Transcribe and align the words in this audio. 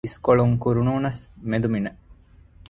އިސްކޮޅު 0.05 0.43
ކުރުނޫނަސް 0.63 1.21
މެދުމިނެއް 1.49 1.99